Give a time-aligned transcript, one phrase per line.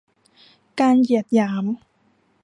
[0.79, 1.65] การเหยียดหยาม